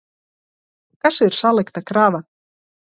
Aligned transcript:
Kas 1.05 1.21
ir 1.27 1.39
salikta 1.43 1.87
krava? 1.93 2.25